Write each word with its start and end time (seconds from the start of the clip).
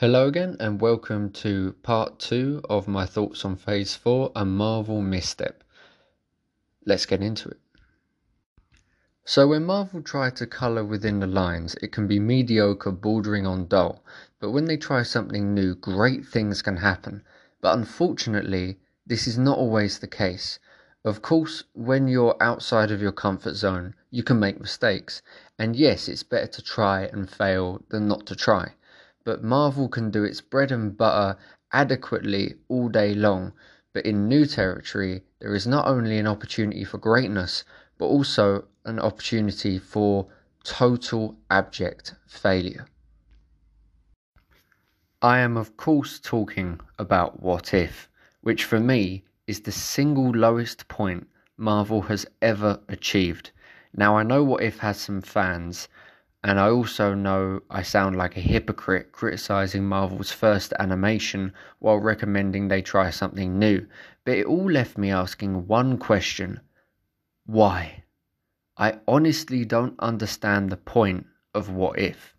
Hello 0.00 0.28
again, 0.28 0.58
and 0.60 0.78
welcome 0.78 1.30
to 1.30 1.74
part 1.82 2.18
two 2.18 2.60
of 2.68 2.86
my 2.86 3.06
thoughts 3.06 3.46
on 3.46 3.56
Phase 3.56 3.94
4 3.94 4.30
A 4.36 4.44
Marvel 4.44 5.00
Misstep. 5.00 5.64
Let's 6.84 7.06
get 7.06 7.22
into 7.22 7.48
it. 7.48 7.58
So, 9.24 9.48
when 9.48 9.64
Marvel 9.64 10.02
try 10.02 10.28
to 10.28 10.46
colour 10.46 10.84
within 10.84 11.20
the 11.20 11.26
lines, 11.26 11.76
it 11.80 11.92
can 11.92 12.06
be 12.06 12.18
mediocre, 12.18 12.92
bordering 12.92 13.46
on 13.46 13.68
dull, 13.68 14.04
but 14.38 14.50
when 14.50 14.66
they 14.66 14.76
try 14.76 15.02
something 15.02 15.54
new, 15.54 15.74
great 15.74 16.26
things 16.26 16.60
can 16.60 16.76
happen. 16.76 17.22
But 17.62 17.78
unfortunately, 17.78 18.78
this 19.06 19.26
is 19.26 19.38
not 19.38 19.56
always 19.56 19.98
the 19.98 20.06
case. 20.06 20.58
Of 21.06 21.22
course, 21.22 21.64
when 21.72 22.06
you're 22.06 22.36
outside 22.38 22.90
of 22.90 23.00
your 23.00 23.12
comfort 23.12 23.54
zone, 23.54 23.94
you 24.10 24.22
can 24.22 24.38
make 24.38 24.60
mistakes, 24.60 25.22
and 25.58 25.74
yes, 25.74 26.06
it's 26.06 26.22
better 26.22 26.48
to 26.48 26.62
try 26.62 27.04
and 27.04 27.30
fail 27.30 27.82
than 27.88 28.06
not 28.06 28.26
to 28.26 28.36
try 28.36 28.74
but 29.26 29.42
Marvel 29.42 29.88
can 29.88 30.08
do 30.08 30.22
its 30.22 30.40
bread 30.40 30.70
and 30.70 30.96
butter 30.96 31.36
adequately 31.72 32.54
all 32.68 32.88
day 32.88 33.12
long. 33.12 33.52
But 33.92 34.06
in 34.06 34.28
new 34.28 34.46
territory, 34.46 35.24
there 35.40 35.52
is 35.52 35.66
not 35.66 35.88
only 35.88 36.18
an 36.18 36.28
opportunity 36.28 36.84
for 36.84 36.98
greatness, 36.98 37.64
but 37.98 38.04
also 38.04 38.66
an 38.84 39.00
opportunity 39.00 39.80
for 39.80 40.28
total 40.62 41.36
abject 41.50 42.14
failure. 42.28 42.86
I 45.20 45.38
am, 45.38 45.56
of 45.56 45.76
course, 45.76 46.20
talking 46.20 46.78
about 46.96 47.42
What 47.42 47.74
If, 47.74 48.08
which 48.42 48.62
for 48.62 48.78
me 48.78 49.24
is 49.48 49.60
the 49.60 49.72
single 49.72 50.30
lowest 50.30 50.86
point 50.86 51.26
Marvel 51.56 52.02
has 52.02 52.26
ever 52.40 52.78
achieved. 52.88 53.50
Now, 53.92 54.18
I 54.18 54.22
know 54.22 54.44
What 54.44 54.62
If 54.62 54.78
has 54.78 55.00
some 55.00 55.20
fans, 55.20 55.88
and 56.46 56.60
I 56.60 56.70
also 56.70 57.12
know 57.12 57.60
I 57.68 57.82
sound 57.82 58.14
like 58.14 58.36
a 58.36 58.40
hypocrite 58.40 59.10
criticizing 59.10 59.84
Marvel's 59.84 60.30
first 60.30 60.72
animation 60.78 61.52
while 61.80 61.98
recommending 61.98 62.68
they 62.68 62.82
try 62.82 63.10
something 63.10 63.58
new, 63.58 63.84
but 64.24 64.38
it 64.38 64.46
all 64.46 64.70
left 64.70 64.96
me 64.96 65.10
asking 65.10 65.66
one 65.66 65.98
question 65.98 66.60
why? 67.46 68.04
I 68.76 69.00
honestly 69.08 69.64
don't 69.64 69.98
understand 69.98 70.70
the 70.70 70.76
point 70.76 71.26
of 71.52 71.68
What 71.68 71.98
If. 71.98 72.35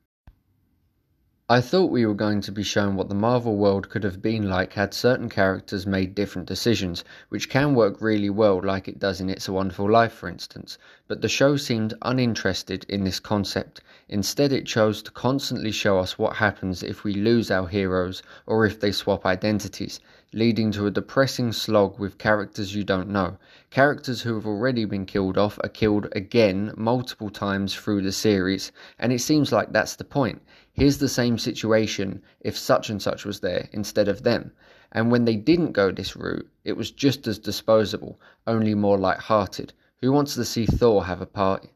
I 1.50 1.62
thought 1.62 1.92
we 1.92 2.06
were 2.06 2.14
going 2.14 2.42
to 2.42 2.52
be 2.52 2.62
shown 2.62 2.98
what 2.98 3.08
the 3.08 3.16
Marvel 3.16 3.56
world 3.56 3.88
could 3.88 4.04
have 4.04 4.22
been 4.22 4.50
like 4.50 4.74
had 4.74 4.94
certain 4.94 5.30
characters 5.30 5.88
made 5.88 6.14
different 6.14 6.46
decisions, 6.46 7.06
which 7.30 7.50
can 7.50 7.74
work 7.74 8.02
really 8.02 8.30
well, 8.30 8.62
like 8.62 8.90
it 8.90 9.00
does 9.00 9.22
in 9.22 9.30
It's 9.30 9.48
a 9.48 9.54
Wonderful 9.54 9.90
Life, 9.90 10.12
for 10.12 10.28
instance. 10.28 10.78
But 11.08 11.22
the 11.22 11.30
show 11.30 11.56
seemed 11.56 11.94
uninterested 12.02 12.86
in 12.90 13.06
this 13.06 13.22
concept. 13.22 13.80
Instead, 14.10 14.52
it 14.52 14.66
chose 14.66 15.02
to 15.04 15.12
constantly 15.12 15.72
show 15.72 16.00
us 16.00 16.20
what 16.20 16.36
happens 16.36 16.84
if 16.84 17.06
we 17.06 17.14
lose 17.14 17.50
our 17.50 17.70
heroes 17.70 18.22
or 18.46 18.66
if 18.66 18.82
they 18.82 18.92
swap 18.92 19.26
identities, 19.26 20.02
leading 20.34 20.72
to 20.72 20.86
a 20.86 20.92
depressing 20.92 21.54
slog 21.54 21.98
with 21.98 22.18
characters 22.18 22.76
you 22.76 22.84
don't 22.84 23.10
know. 23.10 23.38
Characters 23.70 24.22
who 24.22 24.36
have 24.36 24.46
already 24.46 24.86
been 24.86 25.06
killed 25.06 25.38
off 25.38 25.58
are 25.64 25.70
killed 25.70 26.08
again 26.12 26.74
multiple 26.76 27.30
times 27.30 27.74
through 27.74 28.02
the 28.02 28.12
series, 28.12 28.72
and 29.00 29.14
it 29.14 29.20
seems 29.20 29.52
like 29.52 29.72
that's 29.72 29.96
the 29.96 30.04
point. 30.04 30.42
Here's 30.74 30.98
the 30.98 31.10
same 31.10 31.38
situation 31.38 32.22
if 32.42 32.58
such 32.58 32.90
and 32.90 33.02
such 33.02 33.26
was 33.26 33.40
there 33.40 33.70
instead 33.72 34.08
of 34.08 34.24
them. 34.24 34.52
And 34.92 35.12
when 35.12 35.26
they 35.26 35.36
didn't 35.36 35.72
go 35.72 35.92
this 35.92 36.16
route, 36.16 36.48
it 36.64 36.78
was 36.78 36.92
just 36.92 37.28
as 37.28 37.40
disposable, 37.40 38.20
only 38.46 38.76
more 38.76 38.98
light-hearted. 38.98 39.74
Who 40.02 40.12
wants 40.12 40.36
to 40.36 40.46
see 40.46 40.66
Thor 40.66 41.06
have 41.06 41.22
a 41.22 41.26
party? 41.26 41.70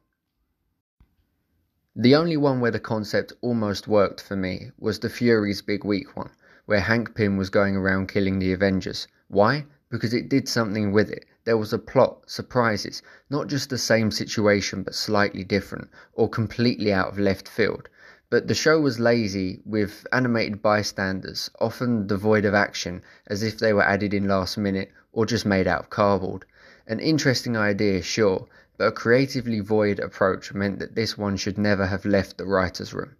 The 1.95 2.15
only 2.15 2.37
one 2.37 2.61
where 2.61 2.71
the 2.71 2.79
concept 2.79 3.33
almost 3.41 3.87
worked 3.87 4.21
for 4.21 4.35
me 4.35 4.71
was 4.79 4.99
the 4.99 5.09
Fury's 5.09 5.61
Big 5.61 5.83
Week 5.83 6.15
one, 6.15 6.29
where 6.65 6.81
Hank 6.81 7.15
Pym 7.15 7.37
was 7.37 7.49
going 7.49 7.75
around 7.75 8.07
killing 8.07 8.39
the 8.39 8.53
Avengers. 8.53 9.07
Why? 9.27 9.65
Because 9.89 10.13
it 10.13 10.29
did 10.29 10.47
something 10.47 10.91
with 10.91 11.09
it. 11.09 11.25
There 11.43 11.57
was 11.57 11.73
a 11.73 11.79
plot, 11.79 12.29
surprises, 12.29 13.01
not 13.29 13.47
just 13.47 13.69
the 13.69 13.77
same 13.77 14.11
situation 14.11 14.83
but 14.83 14.93
slightly 14.93 15.43
different, 15.43 15.89
or 16.13 16.29
completely 16.29 16.93
out 16.93 17.09
of 17.09 17.17
left 17.17 17.47
field. 17.47 17.89
But 18.29 18.47
the 18.47 18.53
show 18.53 18.79
was 18.79 18.99
lazy, 18.99 19.61
with 19.65 20.05
animated 20.13 20.61
bystanders, 20.61 21.49
often 21.59 22.07
devoid 22.07 22.45
of 22.45 22.53
action, 22.53 23.01
as 23.27 23.43
if 23.43 23.57
they 23.57 23.73
were 23.73 23.83
added 23.83 24.13
in 24.13 24.27
last 24.27 24.57
minute 24.57 24.91
or 25.11 25.25
just 25.25 25.45
made 25.45 25.67
out 25.67 25.81
of 25.81 25.89
cardboard. 25.89 26.45
An 26.87 26.99
interesting 26.99 27.57
idea, 27.57 28.01
sure, 28.01 28.47
but 28.77 28.87
a 28.87 28.91
creatively 28.91 29.59
void 29.59 29.99
approach 29.99 30.53
meant 30.53 30.79
that 30.79 30.95
this 30.95 31.17
one 31.17 31.37
should 31.37 31.57
never 31.57 31.87
have 31.87 32.05
left 32.05 32.37
the 32.37 32.45
writer's 32.45 32.93
room. 32.93 33.15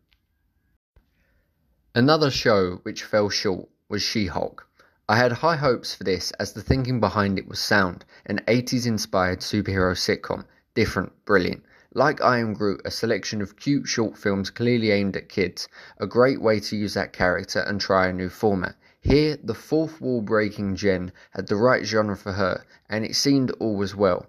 Another 1.93 2.31
show 2.31 2.77
which 2.83 3.03
fell 3.03 3.29
short 3.29 3.67
was 3.89 4.01
She 4.01 4.27
Hulk. 4.27 4.65
I 5.09 5.17
had 5.17 5.33
high 5.33 5.57
hopes 5.57 5.93
for 5.93 6.05
this 6.05 6.31
as 6.39 6.53
the 6.53 6.61
thinking 6.61 7.01
behind 7.01 7.37
it 7.37 7.49
was 7.49 7.59
sound, 7.59 8.05
an 8.25 8.39
80s 8.47 8.85
inspired 8.85 9.41
superhero 9.41 9.93
sitcom, 9.93 10.45
different, 10.73 11.11
brilliant. 11.25 11.65
Like 11.93 12.21
I 12.21 12.37
Am 12.37 12.53
Groot, 12.53 12.79
a 12.85 12.91
selection 12.91 13.41
of 13.41 13.57
cute 13.57 13.89
short 13.89 14.17
films 14.17 14.49
clearly 14.49 14.91
aimed 14.91 15.17
at 15.17 15.27
kids, 15.27 15.67
a 15.97 16.07
great 16.07 16.41
way 16.41 16.61
to 16.61 16.77
use 16.77 16.93
that 16.93 17.11
character 17.11 17.59
and 17.59 17.81
try 17.81 18.07
a 18.07 18.13
new 18.13 18.29
format. 18.29 18.77
Here, 19.01 19.37
the 19.43 19.53
fourth 19.53 19.99
wall 19.99 20.21
breaking 20.21 20.77
Jen 20.77 21.11
had 21.31 21.47
the 21.47 21.57
right 21.57 21.83
genre 21.83 22.15
for 22.15 22.31
her, 22.31 22.63
and 22.89 23.03
it 23.03 23.17
seemed 23.17 23.51
all 23.59 23.75
was 23.75 23.97
well. 23.97 24.27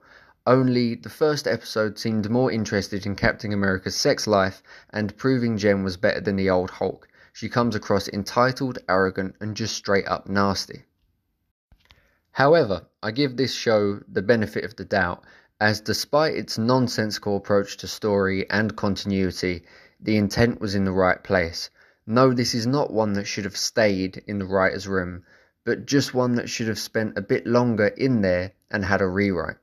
Only 0.49 0.97
the 0.97 1.09
first 1.09 1.47
episode 1.47 1.97
seemed 1.97 2.29
more 2.29 2.51
interested 2.51 3.07
in 3.07 3.15
Captain 3.15 3.53
America's 3.53 3.95
sex 3.95 4.27
life 4.27 4.65
and 4.91 5.17
proving 5.17 5.59
Jen 5.59 5.85
was 5.85 5.97
better 5.97 6.21
than 6.21 6.35
the 6.35 6.51
old 6.51 6.71
Hulk. 6.71 7.07
She 7.33 7.49
comes 7.49 7.75
across 7.75 8.09
entitled, 8.09 8.79
arrogant, 8.89 9.37
and 9.41 9.57
just 9.57 9.75
straight 9.75 10.07
up 10.07 10.29
nasty. 10.29 10.85
However, 12.33 12.87
I 13.03 13.11
give 13.11 13.37
this 13.37 13.53
show 13.53 14.01
the 14.07 14.23
benefit 14.23 14.65
of 14.65 14.77
the 14.77 14.85
doubt 14.85 15.25
as 15.61 15.81
despite 15.81 16.35
its 16.35 16.59
nonsensical 16.59 17.37
approach 17.37 17.77
to 17.79 17.87
story 17.87 18.51
and 18.51 18.77
continuity, 18.77 19.65
the 20.01 20.17
intent 20.17 20.61
was 20.61 20.75
in 20.75 20.85
the 20.85 20.93
right 20.93 21.23
place. 21.23 21.71
No, 22.05 22.33
this 22.33 22.53
is 22.55 22.67
not 22.67 22.93
one 22.93 23.13
that 23.13 23.27
should 23.27 23.45
have 23.45 23.57
stayed 23.57 24.23
in 24.27 24.39
the 24.39 24.45
writer's 24.45 24.89
room, 24.89 25.23
but 25.65 25.87
just 25.87 26.15
one 26.15 26.35
that 26.35 26.51
should 26.51 26.67
have 26.67 26.79
spent 26.79 27.17
a 27.17 27.23
bit 27.23 27.47
longer 27.47 27.87
in 27.87 28.23
there 28.23 28.53
and 28.71 28.85
had 28.85 29.01
a 29.01 29.07
rewrite. 29.07 29.59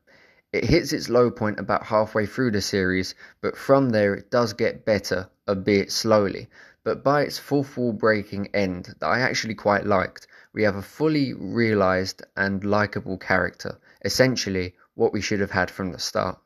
It 0.53 0.63
hits 0.63 0.94
its 0.94 1.09
low 1.09 1.30
point 1.30 1.59
about 1.59 1.88
halfway 1.88 2.25
through 2.25 2.51
the 2.51 2.62
series, 2.62 3.13
but 3.41 3.57
from 3.57 3.90
there 3.90 4.16
it 4.16 4.31
does 4.31 4.53
get 4.53 4.86
better, 4.86 5.30
albeit 5.47 5.91
slowly. 5.91 6.50
But 6.84 7.03
by 7.03 7.23
its 7.23 7.38
fourth 7.38 7.75
wall 7.75 7.94
breaking 7.94 8.47
end, 8.53 8.95
that 9.00 9.07
I 9.07 9.19
actually 9.19 9.56
quite 9.56 9.85
liked, 9.85 10.28
we 10.53 10.63
have 10.63 10.75
a 10.75 10.81
fully 10.81 11.34
realised 11.34 12.23
and 12.38 12.63
likeable 12.63 13.17
character. 13.17 13.79
Essentially, 14.03 14.75
what 14.95 15.13
we 15.13 15.22
should 15.22 15.39
have 15.39 15.51
had 15.51 15.69
from 15.69 15.91
the 15.91 16.00
start. 16.00 16.39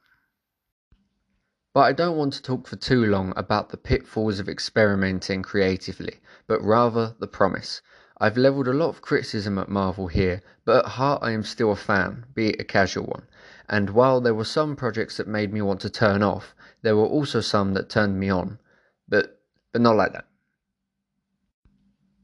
But 1.74 1.82
I 1.82 1.92
don't 1.94 2.18
want 2.18 2.34
to 2.34 2.42
talk 2.42 2.68
for 2.68 2.76
too 2.76 3.06
long 3.06 3.34
about 3.36 3.70
the 3.70 3.78
pitfalls 3.78 4.40
of 4.40 4.48
experimenting 4.48 5.42
creatively, 5.42 6.20
but 6.46 6.62
rather 6.62 7.16
the 7.20 7.28
promise. 7.28 7.82
I've 8.20 8.38
levelled 8.38 8.68
a 8.68 8.74
lot 8.74 8.90
of 8.90 9.02
criticism 9.02 9.58
at 9.58 9.70
Marvel 9.70 10.08
here, 10.08 10.44
but 10.66 10.86
at 10.86 10.92
heart 10.92 11.24
I 11.24 11.32
am 11.32 11.44
still 11.44 11.72
a 11.72 11.76
fan, 11.76 12.26
be 12.34 12.50
it 12.50 12.62
a 12.62 12.64
casual 12.64 13.06
one. 13.06 13.28
And 13.68 13.90
while 13.90 14.22
there 14.22 14.36
were 14.36 14.46
some 14.46 14.76
projects 14.76 15.18
that 15.18 15.28
made 15.28 15.52
me 15.52 15.62
want 15.62 15.82
to 15.82 15.90
turn 15.90 16.22
off, 16.22 16.56
there 16.84 16.96
were 16.96 17.06
also 17.06 17.42
some 17.42 17.74
that 17.74 17.90
turned 17.90 18.20
me 18.20 18.30
on. 18.30 18.60
But 19.08 19.42
but 19.74 19.82
not 19.82 19.98
like 19.98 20.14
that. 20.14 20.26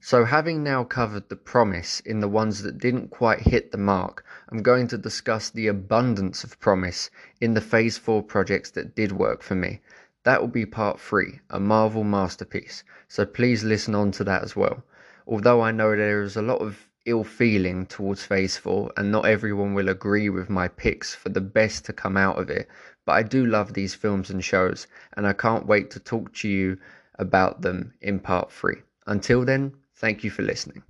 So, 0.01 0.23
having 0.23 0.63
now 0.63 0.85
covered 0.85 1.27
the 1.27 1.35
promise 1.35 1.99
in 1.99 2.21
the 2.21 2.29
ones 2.29 2.63
that 2.63 2.77
didn't 2.77 3.09
quite 3.09 3.41
hit 3.41 3.73
the 3.73 3.77
mark, 3.77 4.23
I'm 4.47 4.63
going 4.63 4.87
to 4.87 4.97
discuss 4.97 5.49
the 5.49 5.67
abundance 5.67 6.45
of 6.45 6.59
promise 6.61 7.09
in 7.41 7.53
the 7.53 7.61
Phase 7.61 7.97
4 7.97 8.23
projects 8.23 8.71
that 8.71 8.95
did 8.95 9.11
work 9.11 9.41
for 9.41 9.55
me. 9.55 9.81
That 10.23 10.39
will 10.39 10.47
be 10.47 10.65
part 10.65 11.01
3, 11.01 11.41
a 11.49 11.59
Marvel 11.59 12.05
masterpiece, 12.05 12.83
so 13.09 13.25
please 13.25 13.65
listen 13.65 13.93
on 13.93 14.11
to 14.11 14.23
that 14.23 14.41
as 14.41 14.55
well. 14.55 14.83
Although 15.27 15.61
I 15.61 15.71
know 15.71 15.95
there 15.95 16.21
is 16.21 16.37
a 16.37 16.41
lot 16.41 16.61
of 16.61 16.87
ill 17.05 17.23
feeling 17.25 17.85
towards 17.85 18.23
Phase 18.23 18.55
4, 18.55 18.93
and 18.95 19.11
not 19.11 19.25
everyone 19.25 19.73
will 19.73 19.89
agree 19.89 20.29
with 20.29 20.49
my 20.49 20.69
picks 20.69 21.13
for 21.13 21.29
the 21.29 21.41
best 21.41 21.83
to 21.85 21.93
come 21.93 22.15
out 22.15 22.39
of 22.39 22.49
it, 22.49 22.69
but 23.05 23.13
I 23.13 23.23
do 23.23 23.45
love 23.45 23.73
these 23.73 23.95
films 23.95 24.29
and 24.29 24.43
shows, 24.43 24.87
and 25.17 25.27
I 25.27 25.33
can't 25.33 25.65
wait 25.65 25.91
to 25.91 25.99
talk 25.99 26.33
to 26.35 26.47
you 26.47 26.77
about 27.19 27.61
them 27.61 27.93
in 28.01 28.19
part 28.19 28.51
3. 28.51 28.75
Until 29.05 29.45
then, 29.45 29.73
Thank 29.99 30.23
you 30.23 30.29
for 30.29 30.43
listening. 30.43 30.81